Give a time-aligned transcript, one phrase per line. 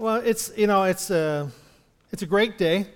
[0.00, 1.50] Well, it's, you know, it's a,
[2.12, 2.86] it's a great day,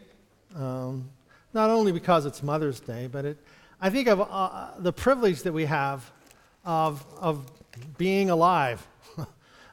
[0.54, 1.10] um,
[1.52, 3.38] not only because it's Mother's Day, but it,
[3.80, 6.08] I think of uh, the privilege that we have
[6.64, 7.50] of, of
[7.98, 8.86] being alive,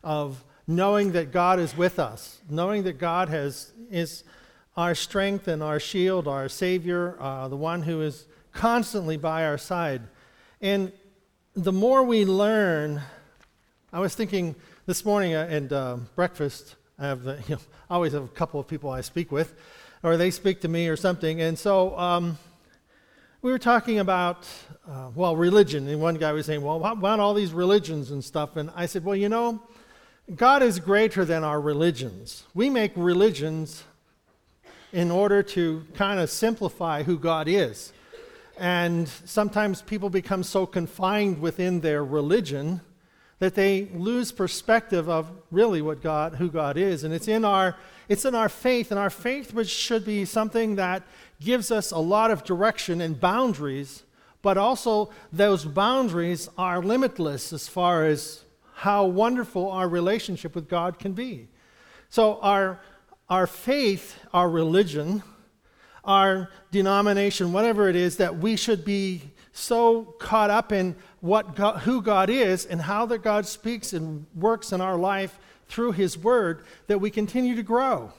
[0.04, 4.23] of knowing that God is with us, knowing that God has, is
[4.75, 9.59] our strength and our shield, our Savior, uh, the one who is constantly by our
[9.59, 10.02] side.
[10.61, 10.91] And
[11.54, 13.04] the more we learn,
[13.93, 14.55] I was thinking
[14.88, 18.67] this morning at uh, breakfast, I have, you know, I always have a couple of
[18.67, 19.53] people I speak with,
[20.03, 21.41] or they speak to me or something.
[21.41, 22.38] And so um,
[23.41, 24.48] we were talking about,
[24.88, 25.88] uh, well, religion.
[25.88, 28.57] And one guy was saying, well, what about all these religions and stuff?
[28.57, 29.62] And I said, well, you know,
[30.35, 32.43] God is greater than our religions.
[32.54, 33.84] We make religions
[34.91, 37.93] in order to kind of simplify who God is.
[38.57, 42.81] And sometimes people become so confined within their religion
[43.39, 47.03] that they lose perspective of really what God, who God is.
[47.03, 47.77] And it's in our,
[48.09, 51.04] it's in our faith, and our faith, which should be something that
[51.40, 54.04] gives us a lot of direction and boundaries,
[54.41, 58.43] but also those boundaries are limitless as far as
[58.76, 61.48] how wonderful our relationship with God can be.
[62.09, 62.79] So our,
[63.29, 65.24] our faith, our religion,
[66.03, 69.22] our denomination, whatever it is, that we should be
[69.52, 74.25] so caught up in what God, who God is and how that God speaks and
[74.36, 78.12] works in our life through His Word that we continue to grow,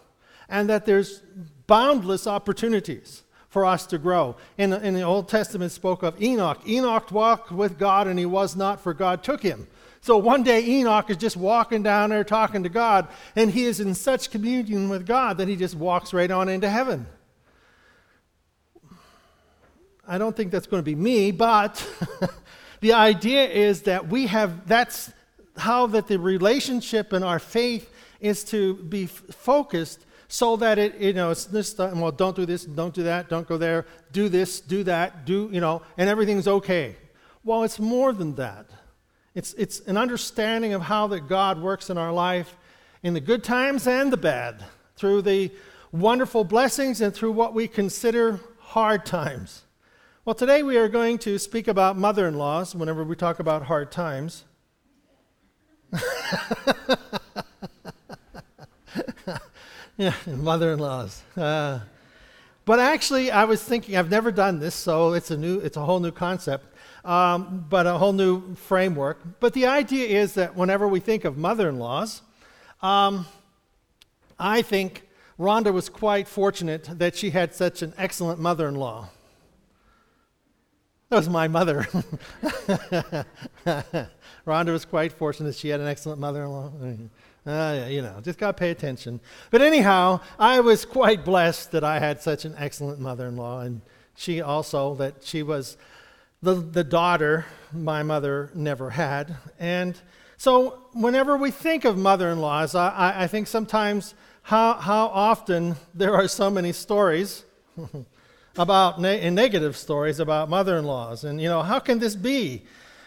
[0.49, 1.23] and that there's
[1.67, 4.37] boundless opportunities for us to grow.
[4.59, 6.61] In, in the Old Testament, spoke of Enoch.
[6.69, 9.67] Enoch walked with God, and he was not, for God took him.
[10.01, 13.81] So one day Enoch is just walking down there talking to God, and he is
[13.81, 17.07] in such communion with God that he just walks right on into heaven.
[20.11, 21.87] I don't think that's going to be me, but
[22.81, 25.13] the idea is that we have, that's
[25.57, 30.97] how that the relationship and our faith is to be f- focused so that it,
[30.97, 34.29] you know, it's this, well, don't do this, don't do that, don't go there, do
[34.29, 36.97] this, do that, do, you know, and everything's okay.
[37.45, 38.67] Well, it's more than that.
[39.37, 42.57] It's, it's an understanding of how that God works in our life
[43.05, 44.65] in the good times and the bad,
[44.97, 45.53] through the
[45.93, 49.63] wonderful blessings and through what we consider hard times.
[50.31, 53.65] Well, today we are going to speak about mother in laws whenever we talk about
[53.65, 54.45] hard times.
[59.97, 61.25] yeah, mother in laws.
[61.37, 61.81] Uh,
[62.65, 65.85] but actually, I was thinking, I've never done this, so it's a, new, it's a
[65.85, 69.41] whole new concept, um, but a whole new framework.
[69.41, 72.23] But the idea is that whenever we think of mother in laws,
[72.83, 73.27] um,
[74.39, 75.09] I think
[75.41, 79.09] Rhonda was quite fortunate that she had such an excellent mother in law.
[81.11, 81.83] That was my mother.
[84.47, 85.57] Rhonda was quite fortunate.
[85.57, 86.71] She had an excellent mother in law.
[87.45, 89.19] Uh, you know, just got to pay attention.
[89.51, 93.59] But anyhow, I was quite blessed that I had such an excellent mother in law.
[93.59, 93.81] And
[94.15, 95.77] she also, that she was
[96.43, 99.37] the, the daughter my mother never had.
[99.59, 100.01] And
[100.37, 105.75] so, whenever we think of mother in laws, I, I think sometimes how, how often
[105.93, 107.45] there are so many stories.
[108.57, 111.25] about ne- negative stories about mother-in-laws.
[111.25, 112.63] And you know how can this be?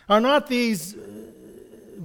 [0.09, 0.99] Are not these uh,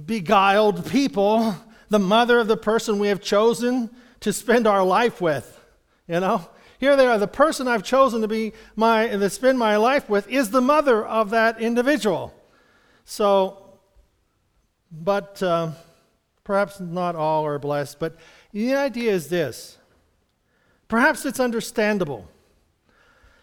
[0.05, 1.55] beguiled people
[1.89, 3.89] the mother of the person we have chosen
[4.21, 5.59] to spend our life with?
[6.07, 6.47] You know
[6.79, 7.17] here they are.
[7.17, 11.05] The person i've chosen to be my to spend my life with is the mother
[11.05, 12.33] of that individual.
[13.05, 13.57] So
[14.91, 15.71] but uh,
[16.43, 18.15] perhaps not all are blessed but
[18.53, 19.77] the idea is this.
[20.87, 22.27] Perhaps it's understandable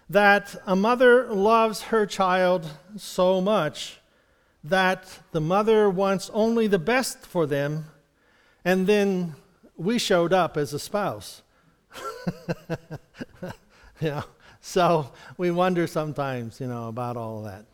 [0.09, 3.99] that a mother loves her child so much
[4.63, 7.87] that the mother wants only the best for them,
[8.65, 9.35] and then
[9.77, 11.43] we showed up as a spouse.
[14.01, 14.25] you know,
[14.61, 17.65] so we wonder sometimes, you know, about all that.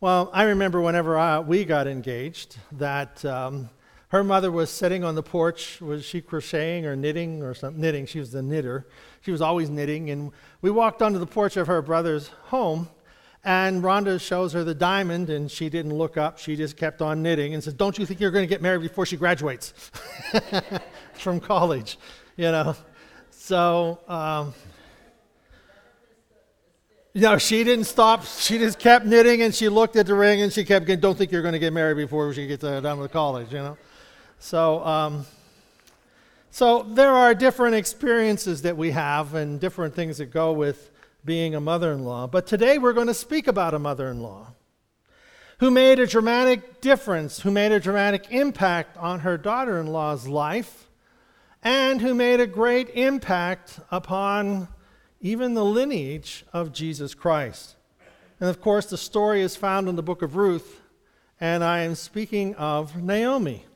[0.00, 3.70] Well, I remember whenever I, we got engaged that um,
[4.08, 5.80] her mother was sitting on the porch.
[5.80, 7.80] Was she crocheting or knitting or something?
[7.80, 8.06] Knitting.
[8.06, 8.86] She was the knitter.
[9.26, 10.10] She was always knitting.
[10.10, 10.30] And
[10.62, 12.88] we walked onto the porch of her brother's home,
[13.42, 16.38] and Rhonda shows her the diamond, and she didn't look up.
[16.38, 18.82] She just kept on knitting and says, Don't you think you're going to get married
[18.82, 19.74] before she graduates
[21.14, 21.98] from college?
[22.36, 22.76] You know?
[23.30, 24.54] So, um,
[27.40, 28.24] she didn't stop.
[28.26, 31.18] She just kept knitting and she looked at the ring and she kept going, Don't
[31.18, 33.76] think you're going to get married before she gets uh, done with college, you know?
[34.38, 35.26] So, um,
[36.56, 40.90] so there are different experiences that we have and different things that go with
[41.22, 42.26] being a mother in law.
[42.26, 44.54] But today we're going to speak about a mother in law
[45.58, 50.28] who made a dramatic difference, who made a dramatic impact on her daughter in law's
[50.28, 50.88] life,
[51.62, 54.66] and who made a great impact upon
[55.20, 57.76] even the lineage of Jesus Christ.
[58.40, 60.80] And of course, the story is found in the book of Ruth,
[61.38, 63.66] and I am speaking of Naomi.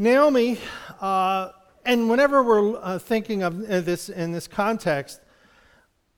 [0.00, 0.58] Naomi,
[1.00, 1.50] uh,
[1.84, 5.20] and whenever we're uh, thinking of this in this context,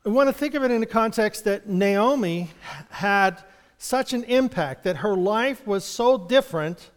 [0.05, 2.51] we want to think of it in the context that Naomi
[2.91, 3.43] had
[3.79, 6.91] such an impact, that her life was so different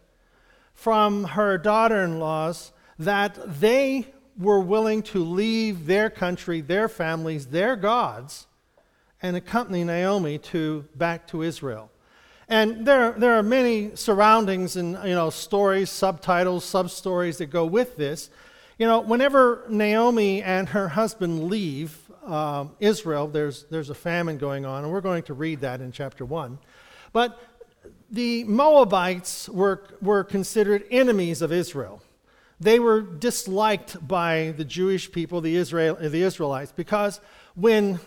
[0.74, 4.06] from her daughter in laws that they
[4.38, 8.46] were willing to leave their country, their families, their gods,
[9.22, 11.90] and accompany Naomi to, back to Israel.
[12.48, 17.64] And there, there are many surroundings and you know, stories, subtitles, sub stories that go
[17.64, 18.30] with this.
[18.78, 21.96] You know, whenever Naomi and her husband leave
[22.26, 25.92] uh, Israel, there's, there's a famine going on, and we're going to read that in
[25.92, 26.58] chapter 1.
[27.12, 27.40] But
[28.10, 32.02] the Moabites were, were considered enemies of Israel.
[32.60, 37.20] They were disliked by the Jewish people, the, Israel, the Israelites, because
[37.54, 38.00] when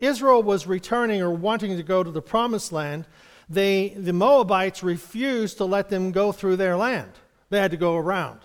[0.00, 3.06] Israel was returning or wanting to go to the promised land,
[3.48, 7.12] they, the Moabites refused to let them go through their land.
[7.50, 8.40] They had to go around.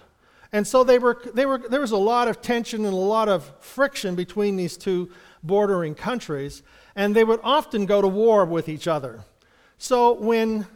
[0.51, 3.27] And so they were, they were, there was a lot of tension and a lot
[3.27, 5.09] of friction between these two
[5.41, 6.61] bordering countries,
[6.95, 9.23] and they would often go to war with each other.
[9.77, 10.67] So when,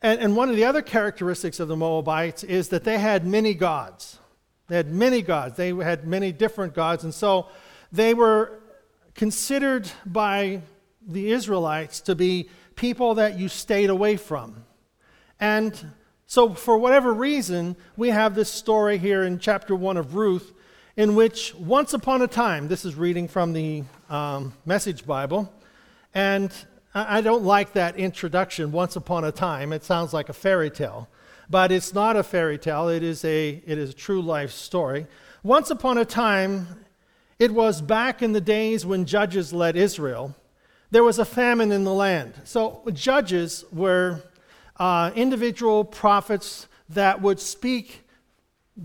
[0.00, 3.54] and, and one of the other characteristics of the Moabites is that they had many
[3.54, 4.18] gods.
[4.68, 5.56] They had many gods.
[5.56, 7.48] They had many different gods, and so
[7.92, 8.58] they were
[9.14, 10.62] considered by
[11.06, 12.48] the Israelites to be
[12.80, 14.64] people that you stayed away from.
[15.38, 15.78] And
[16.26, 20.54] so, for whatever reason, we have this story here in chapter 1 of Ruth,
[20.96, 25.52] in which once upon a time, this is reading from the um, Message Bible,
[26.14, 26.50] and
[26.94, 29.74] I don't like that introduction, once upon a time.
[29.74, 31.06] It sounds like a fairy tale,
[31.50, 35.06] but it's not a fairy tale, it is a, it is a true life story.
[35.42, 36.66] Once upon a time,
[37.38, 40.34] it was back in the days when judges led Israel,
[40.90, 42.34] there was a famine in the land.
[42.44, 44.22] So, judges were
[44.76, 48.04] uh, individual prophets that would speak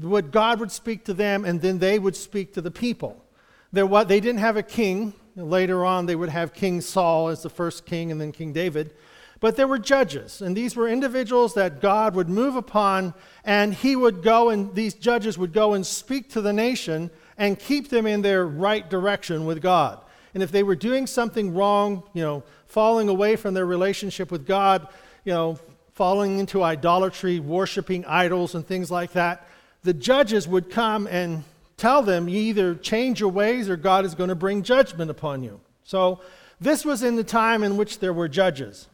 [0.01, 3.23] what God would speak to them, and then they would speak to the people.
[3.71, 5.13] There, what, they didn't have a king.
[5.35, 8.93] Later on, they would have King Saul as the first king, and then King David.
[9.39, 13.13] But there were judges, and these were individuals that God would move upon,
[13.43, 17.59] and he would go, and these judges would go and speak to the nation and
[17.59, 20.01] keep them in their right direction with God.
[20.35, 24.45] And if they were doing something wrong, you know, falling away from their relationship with
[24.45, 24.87] God,
[25.23, 25.57] you know,
[25.93, 29.47] falling into idolatry, worshiping idols, and things like that,
[29.83, 31.45] the judges would come and
[31.77, 35.41] tell them, you either change your ways or God is going to bring judgment upon
[35.41, 35.61] you.
[35.85, 36.19] So,
[36.59, 38.87] this was in the time in which there were judges.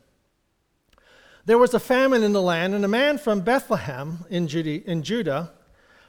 [1.45, 5.51] There was a famine in the land, and a man from Bethlehem in Judah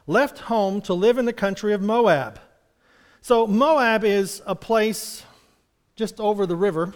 [0.06, 2.38] left home to live in the country of Moab.
[3.24, 5.22] So, Moab is a place
[5.94, 6.92] just over the river.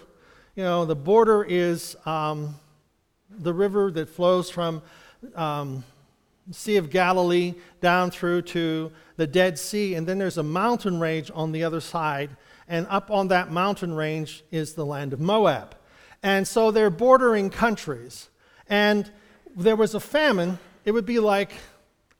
[0.56, 2.56] You know, the border is um,
[3.31, 4.82] the river that flows from
[5.37, 5.84] um,
[6.50, 11.31] Sea of Galilee down through to the Dead Sea, and then there's a mountain range
[11.32, 12.31] on the other side,
[12.67, 15.76] and up on that mountain range is the land of Moab.
[16.25, 18.31] And so they're bordering countries.
[18.69, 19.12] And
[19.55, 20.58] there was a famine.
[20.84, 21.52] It would be like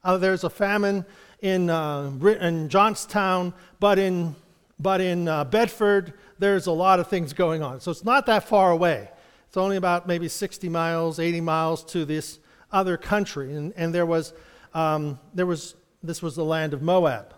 [0.05, 1.05] uh, there's a famine
[1.47, 2.11] in, uh,
[2.41, 4.35] in Johnstown, but in,
[4.79, 7.81] but in uh, Bedford, there's a lot of things going on.
[7.81, 9.09] So it's not that far away.
[9.49, 12.39] It's only about maybe 60 miles, 80 miles to this
[12.73, 13.55] other country.
[13.55, 14.35] And, and there was,
[14.75, 17.35] um, there was, this was the land of Moab.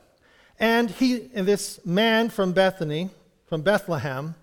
[0.59, 3.11] And, he, and this man from Bethany,
[3.47, 4.35] from Bethlehem,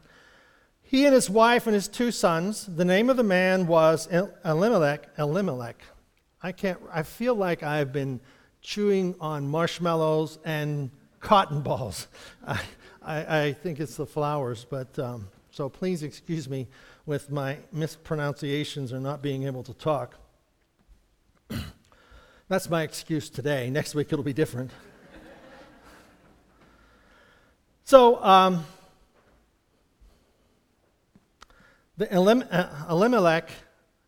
[0.84, 4.08] he and his wife and his two sons, the name of the man was
[4.46, 5.10] Elimelech.
[5.18, 5.82] Elimelech.
[6.42, 8.22] I can't, I feel like I've been
[8.66, 12.08] chewing on marshmallows and cotton balls.
[12.48, 12.60] I,
[13.02, 16.68] I, I think it's the flowers, but um, so please excuse me
[17.06, 20.16] with my mispronunciations or not being able to talk.
[22.50, 23.70] That's my excuse today.
[23.70, 24.72] Next week it'll be different.
[27.84, 28.66] so, um,
[31.98, 33.50] the Elim- uh, Elimelech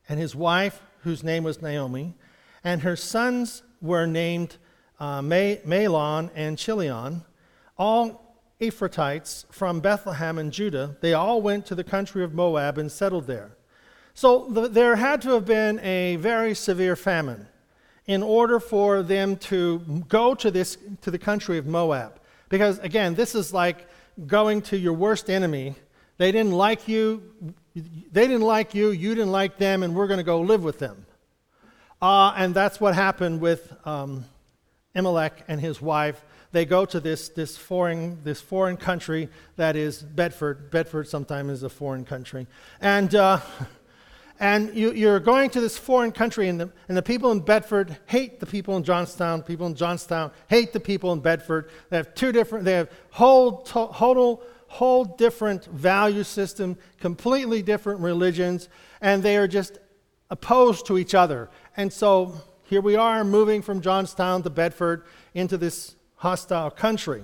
[0.09, 2.15] and his wife, whose name was Naomi,
[2.63, 4.57] and her sons were named
[4.99, 7.23] uh, Mahlon and Chilion,
[7.77, 10.97] all Ephrathites from Bethlehem and Judah.
[11.01, 13.51] They all went to the country of Moab and settled there.
[14.13, 17.47] So the, there had to have been a very severe famine
[18.07, 22.19] in order for them to go to, this, to the country of Moab.
[22.49, 23.87] Because again, this is like
[24.25, 25.75] going to your worst enemy.
[26.17, 27.21] They didn't like you,
[27.75, 30.79] they didn't like you, you didn't like them, and we're going to go live with
[30.79, 31.05] them.
[32.01, 34.25] Uh, and that's what happened with um,
[34.93, 40.71] and his wife, they go to this, this, foreign, this foreign country that is Bedford.
[40.71, 42.47] Bedford sometimes is a foreign country.
[42.81, 43.39] And, uh,
[44.39, 47.97] and you, are going to this foreign country, and the, and the people in Bedford
[48.07, 49.43] hate the people in Johnstown.
[49.43, 51.69] People in Johnstown hate the people in Bedford.
[51.89, 58.69] They have two different, they have whole, total, whole different value system, completely different religions,
[59.01, 59.77] and they are just
[60.29, 61.49] opposed to each other.
[61.77, 65.03] And so here we are moving from Johnstown to Bedford
[65.35, 67.23] into this hostile country.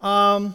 [0.00, 0.54] Um,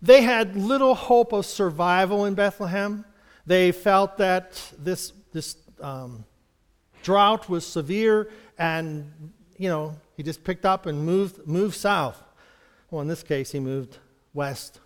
[0.00, 3.04] they had little hope of survival in Bethlehem.
[3.44, 6.24] They felt that this, this um,
[7.02, 9.12] drought was severe, and
[9.58, 12.22] you know he just picked up and moved moved south.
[12.90, 13.98] Well, in this case, he moved
[14.32, 14.80] west.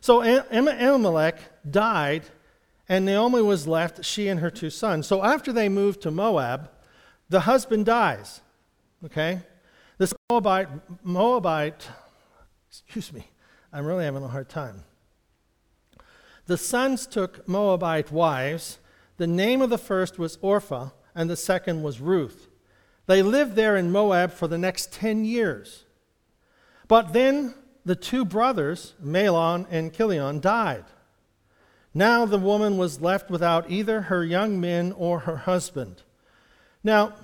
[0.00, 2.22] So Elimelech died,
[2.88, 5.06] and Naomi was left, she and her two sons.
[5.06, 6.70] So after they moved to Moab,
[7.28, 8.40] the husband dies.
[9.04, 9.40] Okay?
[9.98, 10.68] This Moabite,
[11.02, 11.88] Moabite,
[12.70, 13.26] excuse me,
[13.72, 14.84] I'm really having a hard time.
[16.46, 18.78] The sons took Moabite wives.
[19.18, 22.48] The name of the first was Orpha, and the second was Ruth.
[23.06, 25.84] They lived there in Moab for the next 10 years.
[26.86, 27.54] But then
[27.84, 30.84] the two brothers, Mahlon and Chilion, died.
[31.94, 36.02] Now the woman was left without either her young men or her husband.
[36.84, 37.14] Now,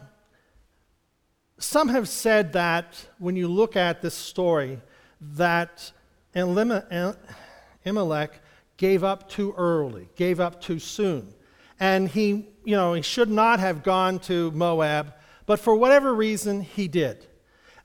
[1.59, 4.81] some have said that when you look at this story,
[5.21, 5.93] that
[6.35, 8.31] Elimelech
[8.77, 11.33] gave up too early, gave up too soon.
[11.79, 15.15] And he, you know, he should not have gone to Moab,
[15.47, 17.27] but for whatever reason, he did.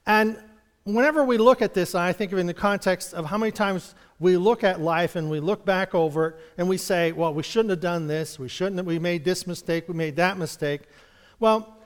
[0.06, 0.42] And
[0.84, 3.94] whenever we look at this, I think of in the context of how many times
[4.18, 7.42] we look at life and we look back over it and we say, well, we
[7.42, 10.82] shouldn't have done this, we shouldn't have, we made this mistake, we made that mistake.
[11.38, 11.76] Well,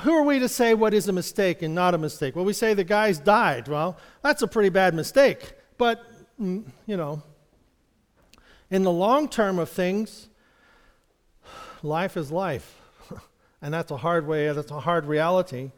[0.00, 2.34] who are we to say what is a mistake and not a mistake?
[2.34, 3.68] Well, we say the guy's died.
[3.68, 5.52] Well, that's a pretty bad mistake.
[5.76, 6.02] But,
[6.40, 7.22] mm, you know,
[8.70, 10.28] in the long term of things,
[11.82, 12.80] life is life.
[13.62, 15.70] and that's a hard way, that's a hard reality.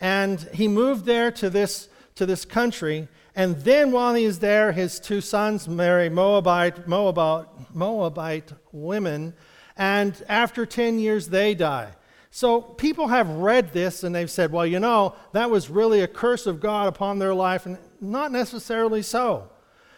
[0.00, 1.88] And he moved there to this,
[2.18, 3.08] to this country.
[3.34, 9.34] And then while he is there, his two sons marry Moabite, Moabite, Moabite women.
[9.76, 11.92] And after 10 years, they die.
[12.30, 16.08] So people have read this and they've said, well, you know, that was really a
[16.08, 17.64] curse of God upon their life.
[17.64, 19.48] And not necessarily so.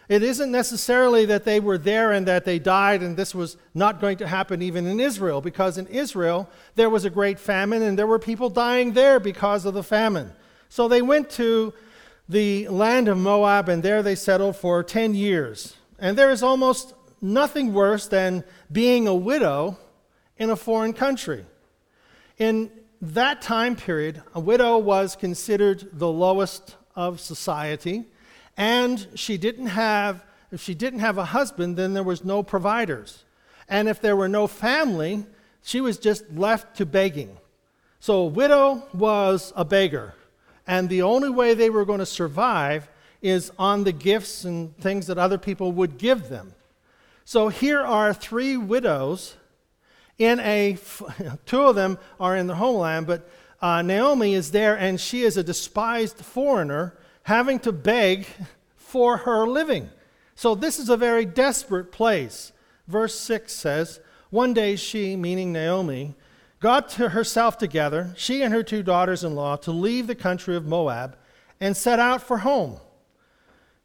[0.09, 4.00] It isn't necessarily that they were there and that they died and this was not
[4.00, 7.97] going to happen even in Israel, because in Israel there was a great famine and
[7.97, 10.33] there were people dying there because of the famine.
[10.69, 11.73] So they went to
[12.31, 15.75] the land of Moab and there they settled for 10 years.
[15.99, 19.77] And there is almost nothing worse than being a widow
[20.39, 21.45] in a foreign country.
[22.39, 22.71] In
[23.03, 28.05] that time period, a widow was considered the lowest of society.
[28.57, 33.25] And she didn't have, if she didn't have a husband, then there was no providers.
[33.69, 35.27] And if there were no family,
[35.63, 37.37] she was just left to begging.
[37.99, 40.15] So a widow was a beggar.
[40.71, 42.89] And the only way they were going to survive
[43.21, 46.55] is on the gifts and things that other people would give them.
[47.25, 49.35] So here are three widows
[50.17, 50.79] in a,
[51.45, 53.29] two of them are in the homeland, but
[53.61, 58.29] uh, Naomi is there and she is a despised foreigner having to beg
[58.77, 59.91] for her living.
[60.37, 62.53] So this is a very desperate place.
[62.87, 63.99] Verse 6 says,
[64.31, 66.15] One day she, meaning Naomi,
[66.61, 70.55] got to herself together, she and her two daughters in law, to leave the country
[70.57, 71.17] of Moab
[71.59, 72.79] and set out for home.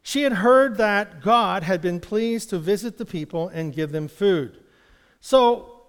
[0.02, 4.06] She had heard that God had been pleased to visit the people and give them
[4.06, 4.62] food.
[5.20, 5.82] So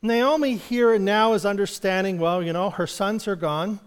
[0.00, 3.80] Naomi here and now is understanding well, you know, her sons are gone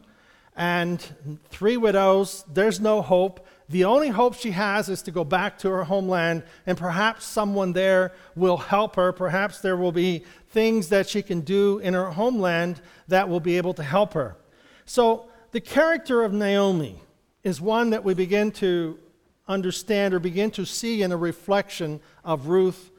[0.55, 3.47] and three widows, there's no hope.
[3.73, 7.73] The only hope she has is to go back to her homeland, and perhaps someone
[7.73, 9.11] there will help her.
[9.11, 13.57] Perhaps there will be things that she can do in her homeland that will be
[13.57, 14.37] able to help her.
[14.85, 16.99] So, the character of Naomi
[17.43, 18.99] is one that we begin to
[19.47, 22.91] understand or begin to see in a reflection of Ruth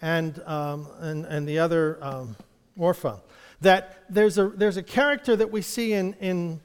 [0.00, 2.36] and, um, and, and, the other um,
[2.78, 3.18] Orpah.
[3.62, 6.60] That there's a, there's a character that we see in, in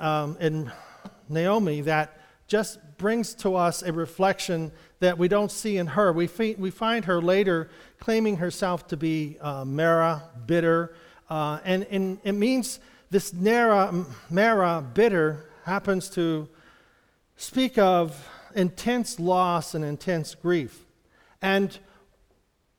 [0.00, 0.72] um, in
[1.28, 6.12] Naomi that just brings to us a reflection that we don't see in her.
[6.12, 10.94] We, fi- we find her later claiming herself to be uh, Mara, bitter,
[11.30, 12.78] uh, and, and it means
[13.10, 16.48] this Nara, Mara, bitter, happens to
[17.36, 20.84] speak of intense loss and intense grief.
[21.40, 21.78] And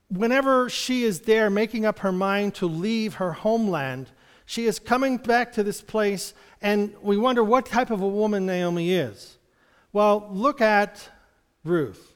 [0.10, 4.12] whenever she is there making up her mind to leave her homeland,
[4.46, 8.46] She is coming back to this place, and we wonder what type of a woman
[8.46, 9.38] Naomi is.
[9.94, 11.08] Well, look at
[11.64, 12.16] Ruth.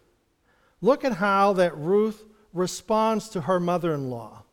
[0.81, 4.43] Look at how that Ruth responds to her mother in law.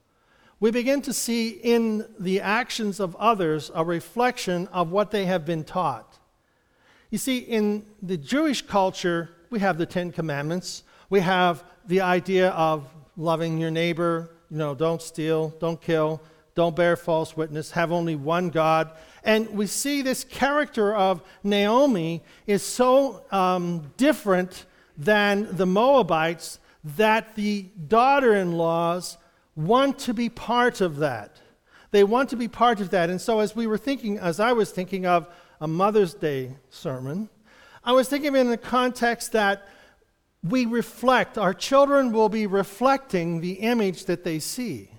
[0.61, 5.45] We begin to see in the actions of others a reflection of what they have
[5.45, 6.19] been taught.
[7.11, 10.83] You see, in the Jewish culture, we have the Ten Commandments.
[11.11, 16.21] We have the idea of loving your neighbor, you know, don't steal, don't kill,
[16.55, 18.93] don't bear false witness, have only one God.
[19.25, 26.61] And we see this character of Naomi is so um, different than the Moabites
[26.97, 29.17] that the daughter in laws
[29.57, 31.41] want to be part of that.
[31.91, 33.11] They want to be part of that.
[33.11, 35.29] And so, as we were thinking, as I was thinking of
[35.61, 37.29] a Mother's Day sermon,
[37.85, 39.69] I was thinking in the context that
[40.43, 44.91] we reflect, our children will be reflecting the image that they see.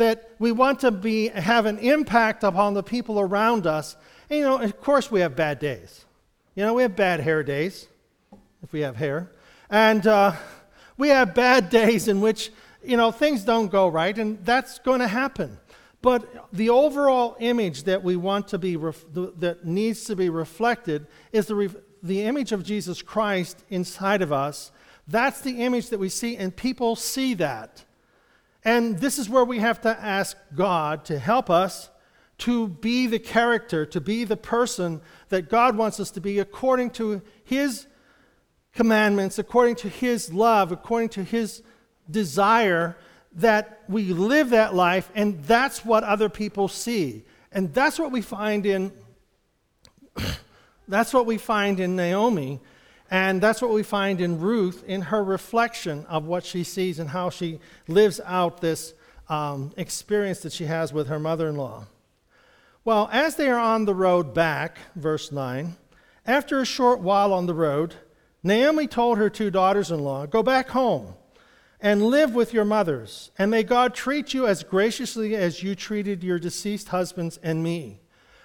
[0.00, 3.96] That we want to be, have an impact upon the people around us.
[4.30, 6.06] And, you know, of course, we have bad days.
[6.54, 7.86] You know, we have bad hair days,
[8.62, 9.30] if we have hair.
[9.68, 10.32] And uh,
[10.96, 12.50] we have bad days in which,
[12.82, 15.58] you know, things don't go right, and that's going to happen.
[16.00, 21.08] But the overall image that we want to be, ref- that needs to be reflected
[21.30, 24.72] is the, re- the image of Jesus Christ inside of us.
[25.06, 27.84] That's the image that we see, and people see that.
[28.64, 31.90] And this is where we have to ask God to help us
[32.38, 36.90] to be the character, to be the person that God wants us to be according
[36.90, 37.86] to His
[38.74, 41.62] commandments, according to His love, according to His
[42.10, 42.96] desire
[43.32, 47.24] that we live that life, and that's what other people see.
[47.52, 48.92] And that's what we find in
[50.88, 52.60] that's what we find in Naomi,
[53.10, 57.10] and that's what we find in Ruth in her reflection of what she sees and
[57.10, 58.94] how she lives out this
[59.28, 61.86] um, experience that she has with her mother-in-law.
[62.84, 65.76] Well, as they are on the road back, verse 9,
[66.24, 67.96] after a short while on the road,
[68.42, 71.14] Naomi told her two daughters in law, Go back home
[71.80, 76.22] and live with your mothers, and may God treat you as graciously as you treated
[76.22, 78.00] your deceased husbands and me.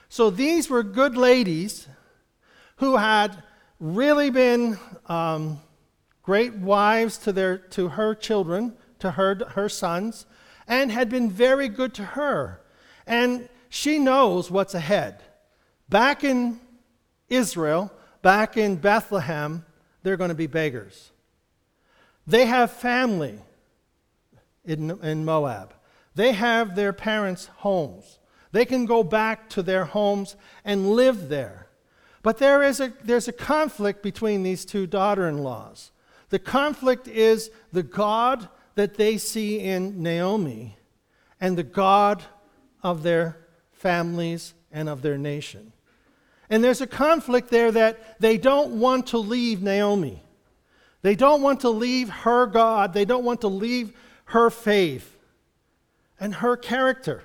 [0.09, 1.87] So these were good ladies
[2.77, 3.43] who had
[3.79, 5.59] really been um,
[6.23, 10.25] great wives to, their, to her children, to her, her sons,
[10.67, 12.61] and had been very good to her.
[13.05, 15.21] And she knows what's ahead.
[15.89, 16.59] Back in
[17.29, 19.65] Israel, back in Bethlehem,
[20.03, 21.11] they're going to be beggars.
[22.25, 23.39] They have family
[24.63, 25.73] in, in Moab.
[26.15, 28.19] They have their parents' homes.
[28.51, 31.64] They can go back to their homes and live there.
[32.25, 35.91] But there is a, there's a conflict between these two daughter in laws.
[36.29, 40.75] The conflict is the God that they see in Naomi
[41.39, 42.23] and the God
[42.81, 43.37] of their
[43.73, 45.71] families and of their nation.
[46.49, 50.23] And there's a conflict there that they don't want to leave Naomi.
[51.03, 52.91] They don't want to leave her God.
[52.95, 53.95] They don't want to leave
[54.29, 55.15] her faith
[56.19, 57.23] and her character.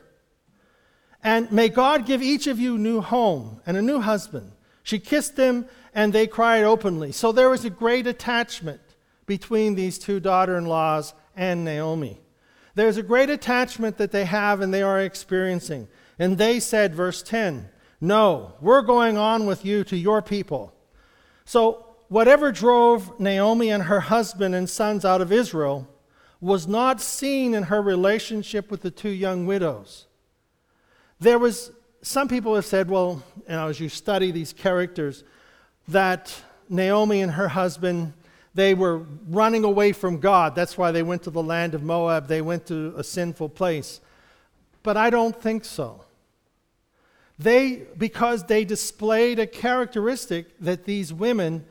[1.24, 4.52] And may God give each of you new home and a new husband.
[4.90, 7.12] She kissed them and they cried openly.
[7.12, 8.80] So there was a great attachment
[9.24, 12.20] between these two daughter in laws and Naomi.
[12.74, 15.86] There's a great attachment that they have and they are experiencing.
[16.18, 17.68] And they said, verse 10,
[18.00, 20.74] No, we're going on with you to your people.
[21.44, 25.86] So whatever drove Naomi and her husband and sons out of Israel
[26.40, 30.06] was not seen in her relationship with the two young widows.
[31.20, 31.70] There was,
[32.02, 35.24] some people have said, well, you know, as you study these characters,
[35.88, 36.34] that
[36.68, 38.12] Naomi and her husband,
[38.54, 40.54] they were running away from God.
[40.54, 42.28] That's why they went to the land of Moab.
[42.28, 44.00] They went to a sinful place.
[44.82, 46.04] But I don't think so.
[47.38, 51.64] They, because they displayed a characteristic that these women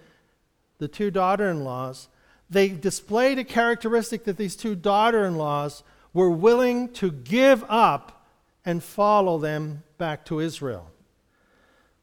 [0.80, 2.08] the two daughter in laws,
[2.50, 8.19] they displayed a characteristic that these two daughter in laws were willing to give up
[8.65, 10.91] and follow them back to Israel.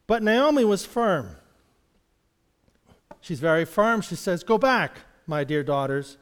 [0.06, 1.36] But Naomi was firm.
[3.20, 4.00] She's very firm.
[4.00, 6.16] She says, Go back, my dear daughters.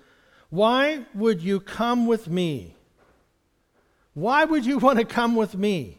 [0.50, 2.76] Why would you come with me?
[4.14, 5.98] Why would you want to come with me?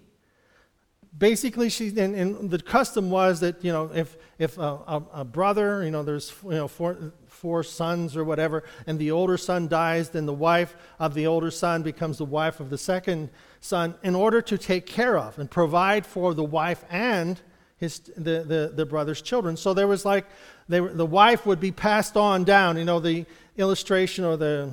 [1.17, 5.25] basically she and, and, the custom was that you know if if a, a, a,
[5.25, 9.67] brother you know there's you know four, four sons or whatever and the older son
[9.67, 13.29] dies then the wife of the older son becomes the wife of the second
[13.65, 17.41] son in order to take care of and provide for the wife and
[17.77, 19.57] his the, the, the brother's children.
[19.57, 20.25] So there was like
[20.69, 23.25] they, the wife would be passed on down you know the
[23.57, 24.71] illustration or the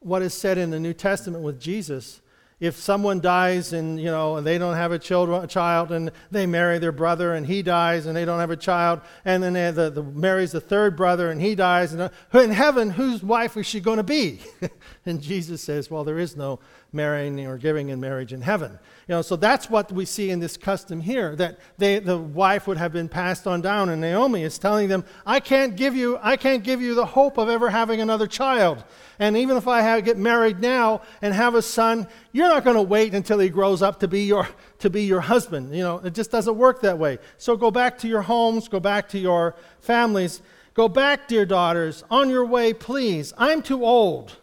[0.00, 2.20] what is said in the new testament with jesus.
[2.60, 6.12] If someone dies and you know and they don't have a, children, a child and
[6.30, 9.54] they marry their brother and he dies and they don't have a child and then
[9.54, 13.22] they, the, the marries the third brother and he dies and uh, in heaven whose
[13.22, 14.40] wife is she going to be
[15.06, 16.58] and jesus says well there is no
[16.92, 18.72] marrying or giving in marriage in heaven
[19.08, 22.66] you know so that's what we see in this custom here that they, the wife
[22.66, 26.18] would have been passed on down and naomi is telling them i can't give you
[26.22, 28.84] i can't give you the hope of ever having another child
[29.18, 32.76] and even if I have, get married now and have a son, you're not going
[32.76, 34.48] to wait until he grows up to be, your,
[34.80, 35.74] to be your husband.
[35.74, 37.18] You know, it just doesn't work that way.
[37.38, 40.42] So go back to your homes, go back to your families.
[40.74, 43.32] Go back, dear daughters, on your way, please.
[43.38, 44.38] I'm too old.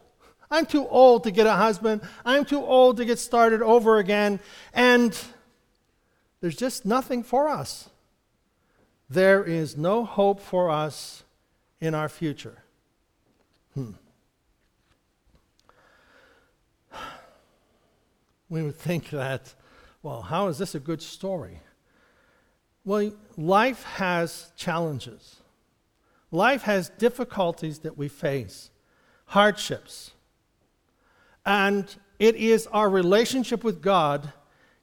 [0.51, 2.01] I'm too old to get a husband.
[2.25, 4.41] I'm too old to get started over again.
[4.73, 5.17] And
[6.41, 7.89] there's just nothing for us.
[9.09, 11.23] There is no hope for us
[11.79, 12.63] in our future.
[13.73, 13.91] Hmm.
[18.49, 19.53] we would think that,
[20.03, 21.61] well, how is this a good story?
[22.83, 25.37] Well, life has challenges.
[26.31, 28.71] Life has difficulties that we face,
[29.27, 30.11] hardships.
[31.45, 34.32] And it is our relationship with God,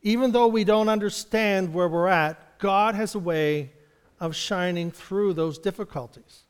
[0.03, 3.73] even though we don't understand where we're at, God has a way
[4.21, 6.43] of shining through those difficulties.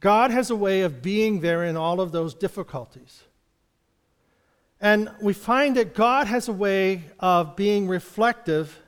[0.00, 3.22] God has a way of being there in all of those difficulties.
[4.80, 8.78] And we find that God has a way of being reflective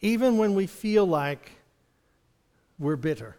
[0.00, 1.52] even when we feel like
[2.78, 3.36] we're bitter,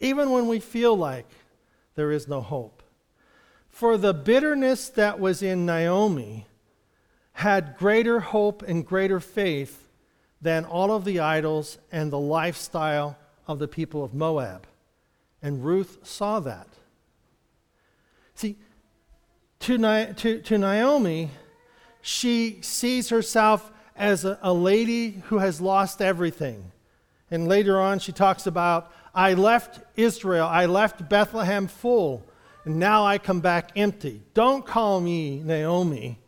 [0.00, 1.28] even when we feel like
[1.94, 2.81] there is no hope.
[3.72, 6.46] For the bitterness that was in Naomi
[7.32, 9.88] had greater hope and greater faith
[10.40, 13.16] than all of the idols and the lifestyle
[13.48, 14.66] of the people of Moab.
[15.42, 16.68] And Ruth saw that.
[18.34, 18.56] See,
[19.60, 21.30] to, to, to Naomi,
[22.02, 26.72] she sees herself as a, a lady who has lost everything.
[27.30, 32.26] And later on, she talks about, I left Israel, I left Bethlehem full,
[32.64, 34.22] and now I come back empty.
[34.34, 36.18] Don't call me Naomi,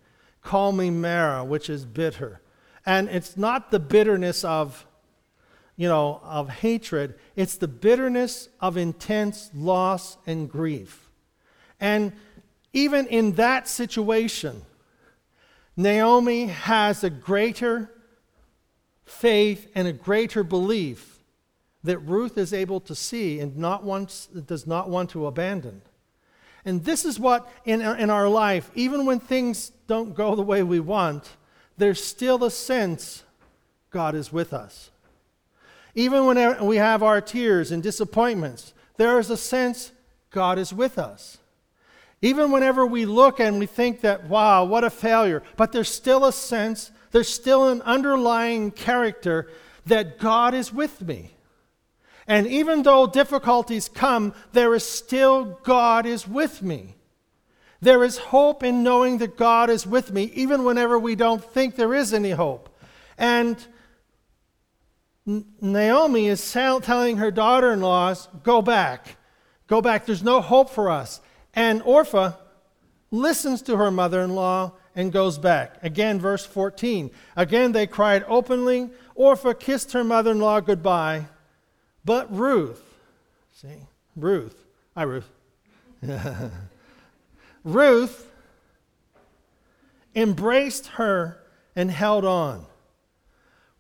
[0.43, 2.41] call me Mara, which is bitter.
[2.87, 4.87] And it's not the bitterness of,
[5.77, 11.09] you know, of hatred, it's the bitterness of intense loss and grief.
[11.81, 12.13] And
[12.73, 14.63] even in that situation,
[15.77, 17.91] Naomi has a greater
[19.05, 21.19] faith and a greater belief
[21.83, 25.83] that Ruth is able to see and not wants, does not want to abandon.
[26.65, 30.63] And this is what, in, in our life, even when things don't go the way
[30.63, 31.29] we want,
[31.77, 33.25] there's still a sense
[33.91, 34.91] God is with us.
[35.95, 39.93] Even when we have our tears and disappointments, there is a sense
[40.31, 41.39] God is with us.
[42.23, 46.25] Even whenever we look and we think that, wow, what a failure, but there's still
[46.25, 49.51] a sense, there's still an underlying character
[49.87, 51.34] that God is with me.
[52.27, 56.97] And even though difficulties come, there is still God is with me.
[57.81, 61.77] There is hope in knowing that God is with me, even whenever we don't think
[61.77, 62.75] there is any hope.
[63.19, 63.59] And
[65.27, 69.17] Naomi is telling her daughter in laws, Go back.
[69.67, 70.07] Go back.
[70.07, 71.21] There's no hope for us.
[71.55, 72.37] And Orpha
[73.11, 75.79] listens to her mother in law and goes back.
[75.83, 77.11] Again, verse 14.
[77.37, 78.91] Again, they cried openly.
[79.17, 81.27] Orpha kissed her mother in law goodbye.
[82.05, 82.83] But Ruth,
[83.53, 83.87] see,
[84.17, 84.65] Ruth,
[84.95, 85.31] hi, Ruth.
[87.65, 88.31] Ruth
[90.15, 91.41] embraced her
[91.75, 92.67] and held on.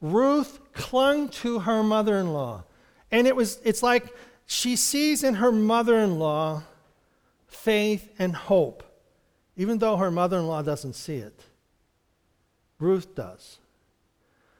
[0.00, 2.64] Ruth clung to her mother in law.
[3.10, 4.14] And it was, it's like
[4.46, 6.64] she sees in her mother in law
[7.54, 8.82] faith, and hope,
[9.56, 11.44] even though her mother in law doesn't see it.
[12.78, 13.58] Ruth does.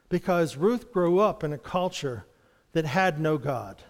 [0.09, 2.25] Because Ruth grew up in a culture
[2.75, 3.81] that had no God.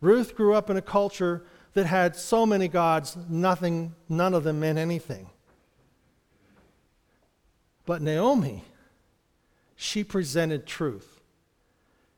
[0.00, 4.60] Ruth grew up in a culture that had so many gods, nothing, none of them
[4.60, 5.28] meant anything.
[7.84, 8.64] But Naomi,
[9.76, 11.20] she presented truth.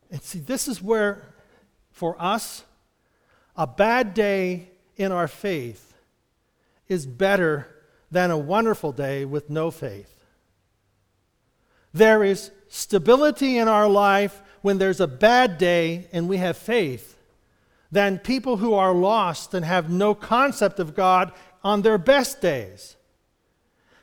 [0.09, 1.33] And see, this is where,
[1.91, 2.63] for us,
[3.57, 5.95] a bad day in our faith
[6.87, 7.67] is better
[8.09, 10.23] than a wonderful day with no faith.
[11.93, 17.15] There is stability in our life when there's a bad day and we have faith
[17.91, 21.31] than people who are lost and have no concept of God
[21.63, 22.95] on their best days.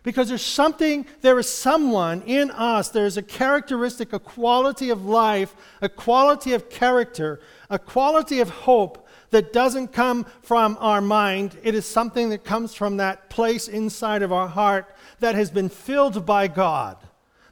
[0.03, 5.05] Because there's something, there is someone in us, there is a characteristic, a quality of
[5.05, 11.57] life, a quality of character, a quality of hope that doesn't come from our mind.
[11.62, 15.68] It is something that comes from that place inside of our heart that has been
[15.68, 16.96] filled by God.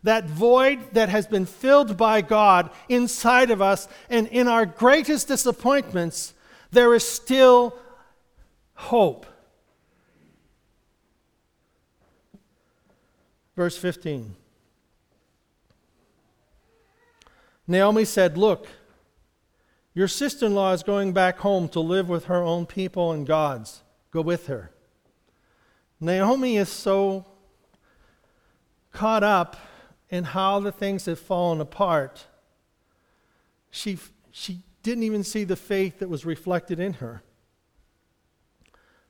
[0.03, 3.89] That void that has been filled by God inside of us.
[4.09, 6.35] And in our greatest disappointments,
[6.71, 7.75] there is still
[8.75, 9.27] hope.
[13.57, 14.37] Verse 15.
[17.67, 18.69] Naomi said, Look,
[19.95, 23.27] your sister in law is going back home to live with her own people and
[23.27, 23.83] gods.
[24.13, 24.71] Go with her.
[26.01, 27.27] Naomi is so
[28.93, 29.57] caught up
[30.11, 32.27] in how the things had fallen apart,
[33.71, 33.99] she,
[34.31, 37.23] she didn't even see the faith that was reflected in her.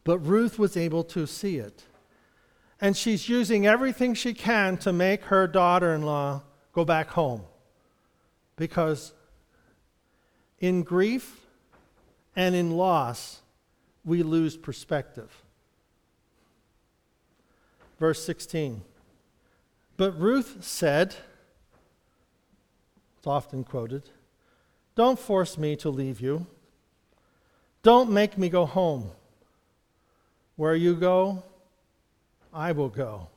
[0.04, 1.84] But Ruth was able to see it.
[2.80, 7.42] And she's using everything she can to make her daughter in law go back home.
[8.56, 9.12] Because
[10.60, 11.40] in grief
[12.34, 13.40] and in loss,
[14.04, 15.42] we lose perspective.
[17.98, 18.82] Verse 16.
[19.98, 21.16] But Ruth said,
[23.18, 24.04] it's often quoted,
[24.94, 26.46] Don't force me to leave you.
[27.82, 29.10] Don't make me go home.
[30.54, 31.42] Where you go,
[32.54, 33.28] I will go.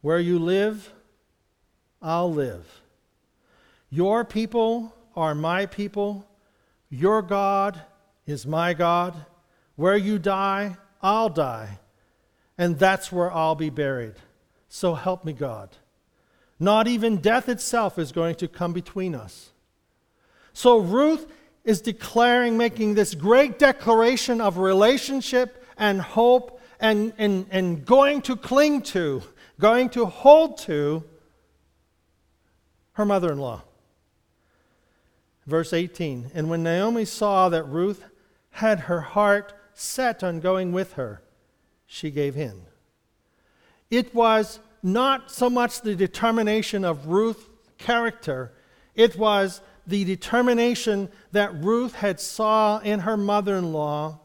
[0.00, 0.90] Where you live,
[2.00, 2.66] I'll live.
[3.90, 6.26] Your people are my people.
[6.88, 7.78] Your God
[8.26, 9.14] is my God.
[9.76, 11.80] Where you die, I'll die.
[12.56, 14.14] And that's where I'll be buried.
[14.70, 15.76] So help me, God.
[16.60, 19.50] Not even death itself is going to come between us.
[20.52, 21.26] So Ruth
[21.64, 28.36] is declaring, making this great declaration of relationship and hope and, and, and going to
[28.36, 29.22] cling to,
[29.58, 31.02] going to hold to
[32.92, 33.62] her mother in law.
[35.46, 38.04] Verse 18 And when Naomi saw that Ruth
[38.50, 41.22] had her heart set on going with her,
[41.86, 42.62] she gave in.
[43.90, 47.48] It was not so much the determination of Ruth's
[47.78, 48.52] character,
[48.94, 54.20] it was the determination that Ruth had saw in her mother-in-law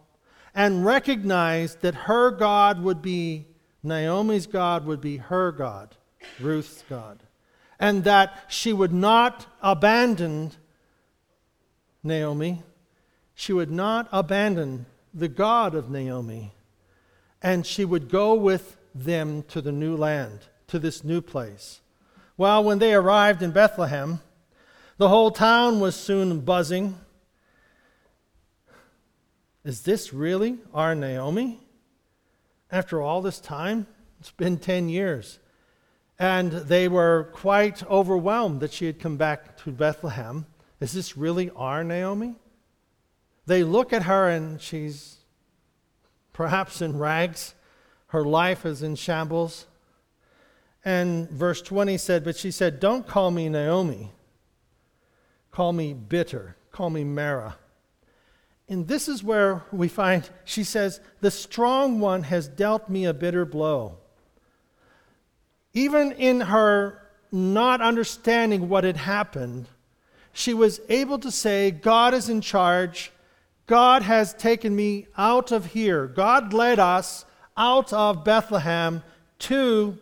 [0.53, 3.47] and recognized that her God would be
[3.83, 5.95] Naomi's God would be her God,
[6.39, 7.23] Ruth's God,
[7.79, 10.51] and that she would not abandon
[12.03, 12.63] Naomi.
[13.33, 16.53] She would not abandon the God of Naomi,
[17.41, 21.81] and she would go with them to the new land, to this new place.
[22.37, 24.21] Well, when they arrived in Bethlehem,
[24.97, 26.97] the whole town was soon buzzing.
[29.65, 31.59] Is this really our Naomi?
[32.71, 33.87] After all this time?
[34.19, 35.39] It's been 10 years.
[36.17, 40.45] And they were quite overwhelmed that she had come back to Bethlehem.
[40.79, 42.35] Is this really our Naomi?
[43.45, 45.17] They look at her and she's
[46.31, 47.53] perhaps in rags.
[48.07, 49.65] Her life is in shambles.
[50.83, 54.11] And verse 20 said, But she said, Don't call me Naomi.
[55.51, 56.55] Call me bitter.
[56.71, 57.57] Call me Mara.
[58.67, 63.13] And this is where we find, she says, The strong one has dealt me a
[63.13, 63.97] bitter blow.
[65.73, 69.67] Even in her not understanding what had happened,
[70.33, 73.11] she was able to say, God is in charge.
[73.67, 76.07] God has taken me out of here.
[76.07, 77.25] God led us
[77.57, 79.03] out of Bethlehem
[79.39, 79.97] to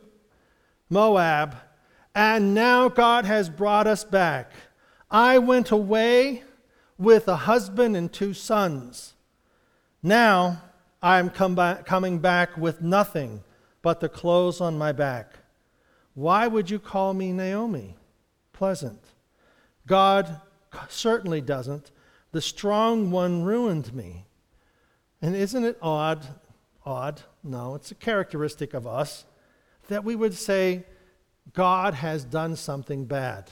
[0.90, 1.56] Moab,
[2.16, 4.52] and now God has brought us back.
[5.10, 6.44] I went away
[6.98, 9.14] with a husband and two sons.
[10.02, 10.62] Now
[11.02, 13.44] I am coming back with nothing
[13.82, 15.34] but the clothes on my back.
[16.14, 17.96] Why would you call me Naomi?
[18.54, 19.04] Pleasant.
[19.88, 20.40] God
[20.90, 21.92] certainly doesn't.
[22.32, 24.26] The strong one ruined me.
[25.22, 26.26] And isn't it odd?
[26.86, 27.22] Odd?
[27.44, 29.26] No, it's a characteristic of us
[29.90, 30.86] that we would say,
[31.54, 33.52] God has done something bad.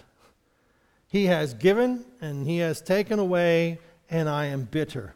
[1.07, 5.15] He has given and he has taken away, and I am bitter.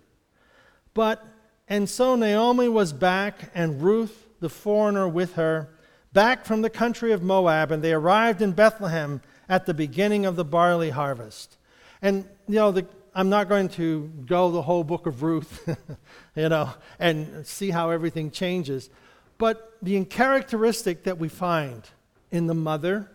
[0.93, 1.25] But,
[1.69, 5.69] and so Naomi was back, and Ruth, the foreigner, with her,
[6.11, 10.35] back from the country of Moab, and they arrived in Bethlehem at the beginning of
[10.35, 11.57] the barley harvest.
[12.01, 12.85] And, you know, the,
[13.17, 15.65] I'm not going to go the whole book of Ruth,
[16.35, 18.89] you know, and see how everything changes.
[19.37, 21.89] But the characteristic that we find
[22.29, 23.09] in the mother,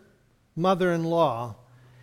[0.56, 1.56] mother in law,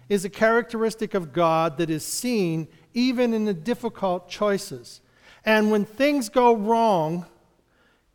[0.09, 5.01] is a characteristic of God that is seen even in the difficult choices.
[5.43, 7.25] And when things go wrong,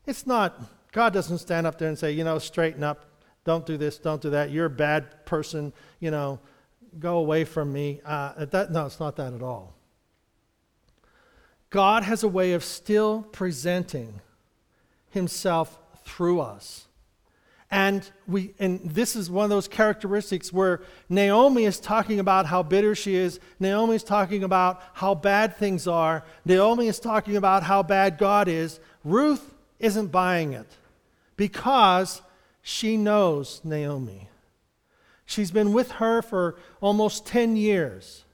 [0.06, 0.60] it's not,
[0.92, 3.06] God doesn't stand up there and say, you know, straighten up,
[3.44, 6.38] don't do this, don't do that, you're a bad person, you know,
[6.98, 8.00] go away from me.
[8.04, 9.74] Uh, that, no, it's not that at all.
[11.70, 14.20] God has a way of still presenting
[15.10, 16.86] himself through us.
[17.70, 22.62] And, we, and this is one of those characteristics where Naomi is talking about how
[22.62, 23.40] bitter she is.
[23.58, 26.22] Naomi is talking about how bad things are.
[26.44, 28.78] Naomi is talking about how bad God is.
[29.02, 30.66] Ruth isn't buying it
[31.36, 32.20] because
[32.60, 34.28] she knows Naomi.
[35.24, 38.24] She's been with her for almost 10 years.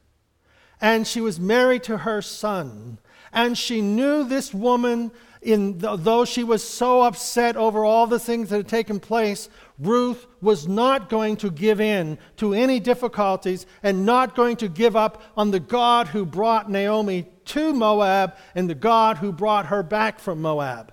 [0.81, 2.99] And she was married to her son.
[3.33, 5.11] And she knew this woman
[5.43, 9.49] in the, though she was so upset over all the things that had taken place,
[9.79, 14.97] Ruth was not going to give in to any difficulties and not going to give
[14.97, 19.83] up on the God who brought Naomi to Moab and the God who brought her
[19.83, 20.93] back from Moab.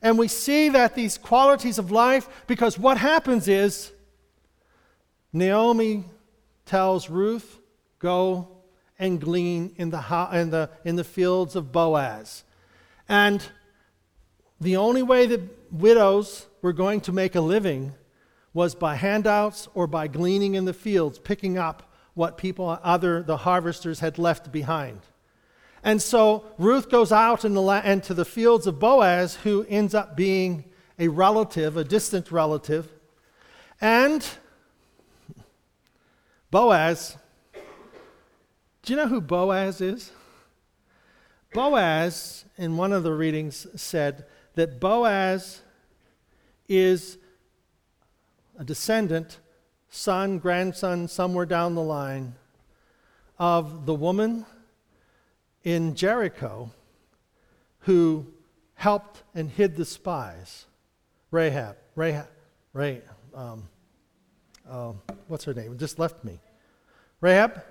[0.00, 3.91] And we see that these qualities of life, because what happens is
[5.32, 6.04] Naomi
[6.66, 7.58] tells Ruth,
[7.98, 8.48] Go
[8.98, 12.44] and glean in the, in the, in the fields of Boaz.
[13.08, 13.42] And
[14.60, 15.40] the only way that
[15.72, 17.94] widows were going to make a living
[18.54, 23.38] was by handouts or by gleaning in the fields, picking up what people, other, the
[23.38, 25.00] harvesters had left behind.
[25.82, 30.16] And so Ruth goes out in the, into the fields of Boaz, who ends up
[30.16, 30.64] being
[30.98, 32.88] a relative, a distant relative.
[33.80, 34.24] And
[36.52, 37.16] Boaz,
[38.82, 40.12] do you know who Boaz is?
[41.54, 45.62] Boaz, in one of the readings, said that Boaz
[46.68, 47.16] is
[48.58, 49.38] a descendant,
[49.88, 52.34] son, grandson, somewhere down the line,
[53.38, 54.44] of the woman
[55.64, 56.70] in Jericho
[57.80, 58.26] who
[58.74, 60.66] helped and hid the spies.
[61.30, 62.28] Rahab, Rahab,
[62.74, 63.68] Rahab, um,
[64.68, 64.92] uh,
[65.28, 65.78] what's her name?
[65.78, 66.38] Just left me.
[67.22, 67.62] Rahab?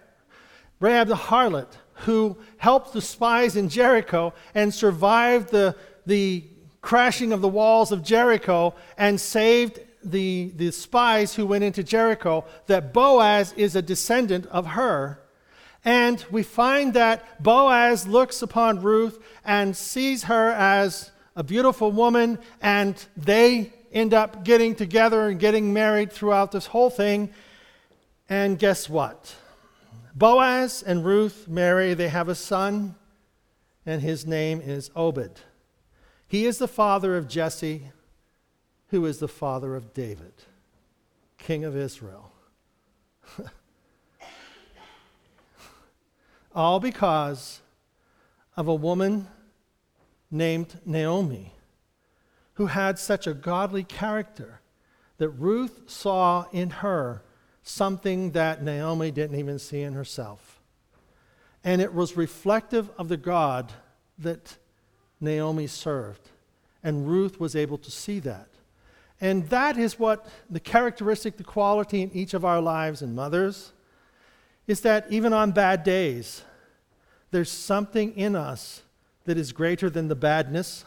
[0.79, 1.67] Rahab the harlot,
[2.05, 5.75] who helped the spies in Jericho and survived the,
[6.07, 6.43] the
[6.81, 12.45] crashing of the walls of Jericho and saved the, the spies who went into Jericho,
[12.65, 15.19] that Boaz is a descendant of her.
[15.85, 22.39] And we find that Boaz looks upon Ruth and sees her as a beautiful woman,
[22.61, 27.29] and they end up getting together and getting married throughout this whole thing.
[28.29, 29.35] And guess what?
[30.15, 32.95] Boaz and Ruth marry, they have a son,
[33.86, 35.41] and his name is Obed.
[36.28, 37.91] He is the father of Jesse,
[38.88, 40.34] who is the father of David,
[41.38, 42.32] king of Israel.
[46.56, 47.62] All because
[48.58, 49.28] of a woman
[50.30, 51.54] named Naomi,
[52.56, 54.62] who had such a godly character
[55.17, 57.24] that Ruth saw in her
[57.63, 60.60] something that Naomi didn't even see in herself.
[61.63, 63.71] And it was reflective of the God
[64.17, 64.58] that
[65.19, 66.30] Naomi served.
[66.84, 68.47] And Ruth was able to see that.
[69.19, 73.71] And that is what the characteristic, the quality in each of our lives and mothers
[74.65, 76.43] is that even on bad days,
[77.30, 78.82] there's something in us
[79.26, 80.84] that is greater than the badness,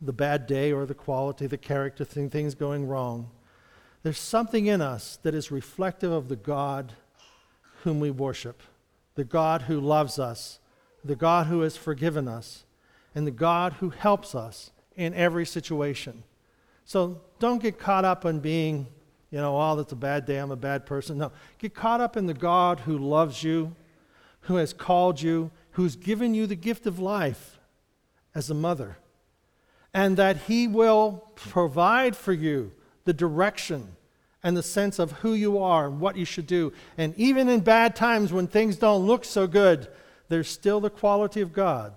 [0.00, 3.28] the bad day, or the quality, the character, thing, things going wrong.
[4.02, 6.92] There's something in us that is reflective of the God
[7.84, 8.62] whom we worship,
[9.14, 10.58] the God who loves us,
[11.04, 12.64] the God who has forgiven us,
[13.14, 16.24] and the God who helps us in every situation.
[16.84, 18.86] So don't get caught up in being,
[19.30, 21.18] you know, oh, that's a bad day, I'm a bad person.
[21.18, 23.74] No, get caught up in the God who loves you,
[24.42, 27.58] who has called you, who's given you the gift of life
[28.34, 28.98] as a mother,
[29.94, 32.72] and that He will provide for you
[33.04, 33.96] the direction
[34.42, 36.72] and the sense of who you are and what you should do.
[36.98, 39.88] And even in bad times when things don't look so good,
[40.28, 41.94] there's still the quality of God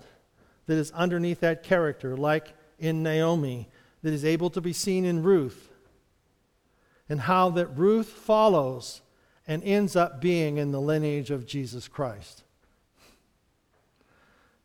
[0.67, 3.69] that is underneath that character, like in Naomi,
[4.03, 5.69] that is able to be seen in Ruth,
[7.09, 9.01] and how that Ruth follows
[9.47, 12.43] and ends up being in the lineage of Jesus Christ.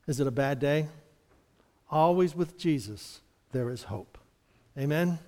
[0.07, 0.88] Is it a bad day?
[1.90, 3.20] Always with Jesus,
[3.53, 4.18] there is hope.
[4.79, 5.18] Amen.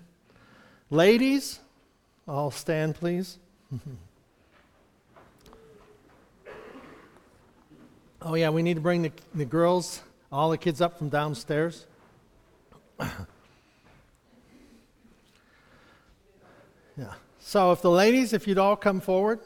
[0.93, 1.59] Ladies,
[2.29, 3.39] all stand, please.
[8.21, 11.87] oh, yeah, we need to bring the, the girls all the kids up from downstairs.
[13.01, 13.09] yeah.
[17.39, 19.41] So if the ladies, if you'd all come forward,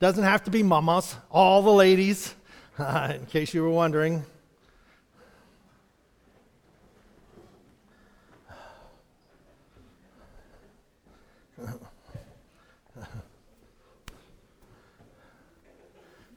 [0.00, 2.34] doesn't have to be mamas, all the ladies,
[2.80, 4.24] in case you were wondering.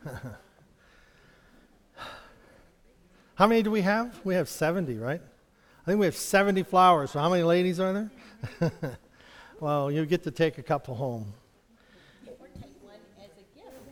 [3.36, 4.20] How many do we have?
[4.24, 5.22] We have 70, right?
[5.82, 7.12] I think we have 70 flowers.
[7.12, 8.10] So how many ladies are there?
[9.60, 11.34] well, you get to take a couple home.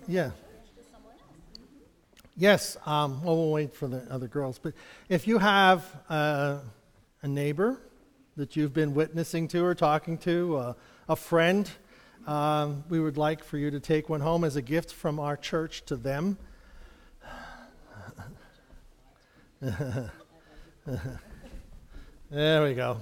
[0.08, 0.32] Yeah.
[2.38, 4.58] Yes, um, well, we'll wait for the other girls.
[4.58, 4.74] But
[5.10, 6.60] if you have uh,
[7.22, 7.82] a neighbor
[8.38, 10.74] that you've been witnessing to or talking to, uh,
[11.10, 11.70] a friend,
[12.28, 15.36] um, we would like for you to take one home as a gift from our
[15.36, 16.38] church to them.
[19.62, 20.12] there
[22.64, 22.98] we go.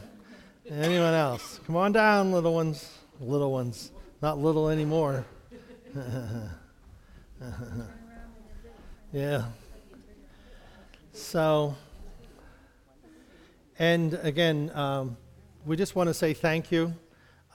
[0.70, 1.60] Anyone else?
[1.66, 2.90] Come on down, little ones.
[3.20, 3.92] Little ones.
[4.22, 5.26] Not little anymore.
[9.12, 9.46] yeah.
[11.12, 11.76] So,
[13.78, 15.18] and again, um,
[15.66, 16.94] we just want to say thank you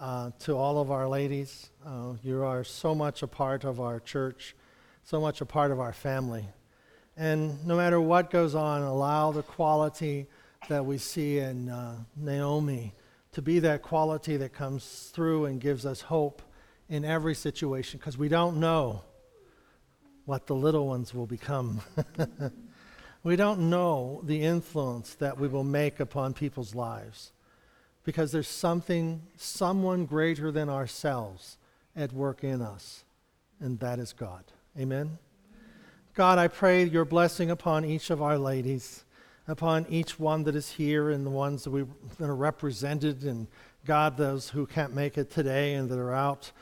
[0.05, 1.71] uh, to all of our ladies.
[1.85, 4.55] Uh, you are so much a part of our church,
[5.03, 6.47] so much a part of our family.
[7.17, 10.27] And no matter what goes on, allow the quality
[10.69, 12.93] that we see in uh, Naomi
[13.33, 16.43] to be that quality that comes through and gives us hope
[16.91, 19.05] in every situation because we don't know
[20.27, 21.81] what the little ones will become.
[23.23, 27.33] we don't know the influence that we will make upon people's lives
[28.05, 31.59] because there's something, someone greater than ourselves
[31.97, 33.05] at work in us,
[33.61, 34.45] and that is God.
[34.79, 35.19] Amen.
[36.15, 39.05] God, I pray your blessing upon each of our ladies,
[39.49, 41.85] upon each one that is here, and the ones that, we,
[42.19, 43.49] that are represented, and
[43.85, 46.53] God, those who can't make it today and that are out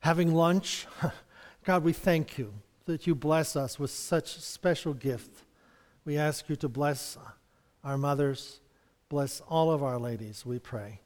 [0.00, 0.86] having lunch.
[1.64, 2.52] God, we thank you
[2.86, 5.42] that you bless us with such special gift.
[6.04, 7.18] We ask you to bless
[7.82, 8.60] our mothers,
[9.08, 11.00] bless all of our ladies, we pray.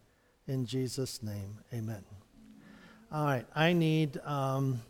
[0.46, 2.04] In Jesus' name, amen.
[3.12, 4.80] All right, I need, um,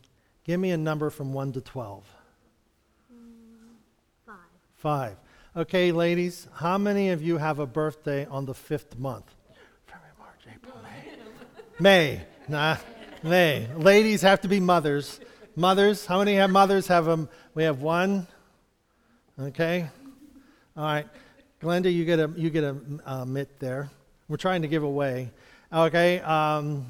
[0.44, 2.04] give me a number from 1 to 12.
[4.26, 4.36] Five.
[4.76, 5.16] Five.
[5.56, 9.24] Okay, ladies, how many of you have a birthday on the fifth month?
[9.86, 10.76] February, March, April,
[11.80, 12.16] May.
[12.18, 12.22] May.
[12.48, 12.76] Nah,
[13.22, 13.68] May.
[13.76, 15.18] Ladies have to be mothers.
[15.56, 17.28] Mothers, how many have mothers have them?
[17.54, 18.26] We have one.
[19.38, 19.88] Okay.
[20.76, 21.06] All right.
[21.60, 23.90] Glenda, you get a you get a, a mitt there.
[24.28, 25.30] We're trying to give away.
[25.72, 26.20] Okay.
[26.20, 26.86] Um,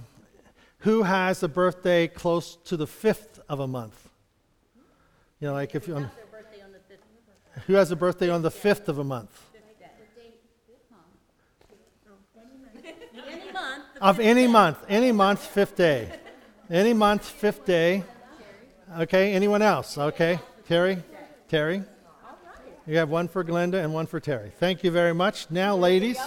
[0.79, 4.09] who has a birthday close to the fifth of a month?
[5.41, 5.97] You know, like if you.
[5.97, 6.11] Um,
[7.67, 9.31] who has a birthday on the 5th of a month?
[14.01, 16.11] Of any month, any month, fifth day.
[16.71, 18.05] Any month, fifth day.
[18.99, 19.99] Okay, anyone else?
[19.99, 21.03] Okay, Terry?
[21.49, 21.83] Terry?
[22.91, 24.51] You have one for Glenda and one for Terry.
[24.59, 25.49] Thank you very much.
[25.49, 26.19] Now, ladies,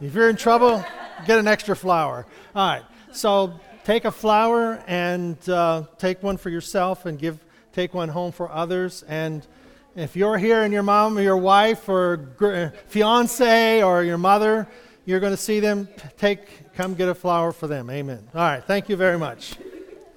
[0.00, 0.82] if you're in trouble,
[1.26, 2.26] get an extra flower.
[2.54, 7.38] All right, so take a flower and uh, take one for yourself and give,
[7.74, 9.02] take one home for others.
[9.06, 9.46] And
[9.94, 14.66] if you're here and your mom or your wife or gr- fiance or your mother,
[15.04, 17.90] you're going to see them, take, come get a flower for them.
[17.90, 18.26] Amen.
[18.34, 18.64] All right.
[18.64, 19.56] Thank you very much.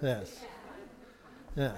[0.02, 0.40] Yes.
[1.58, 1.74] Yeah.